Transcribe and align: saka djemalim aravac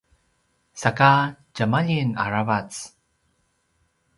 saka 0.81 1.11
djemalim 1.55 2.09
aravac 2.23 2.71